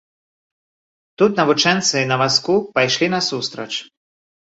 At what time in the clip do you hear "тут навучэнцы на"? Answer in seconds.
1.21-2.17